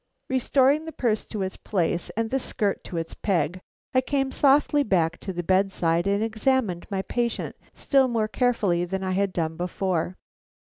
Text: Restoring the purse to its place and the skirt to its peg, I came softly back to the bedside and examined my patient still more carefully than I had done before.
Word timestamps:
Restoring 0.29 0.85
the 0.85 0.91
purse 0.91 1.25
to 1.27 1.43
its 1.43 1.57
place 1.57 2.09
and 2.17 2.31
the 2.31 2.39
skirt 2.39 2.83
to 2.85 2.97
its 2.97 3.13
peg, 3.13 3.61
I 3.93 4.01
came 4.01 4.31
softly 4.31 4.81
back 4.81 5.19
to 5.19 5.31
the 5.31 5.43
bedside 5.43 6.07
and 6.07 6.23
examined 6.23 6.87
my 6.89 7.03
patient 7.03 7.55
still 7.75 8.07
more 8.07 8.27
carefully 8.27 8.83
than 8.83 9.03
I 9.03 9.11
had 9.11 9.31
done 9.31 9.57
before. 9.57 10.15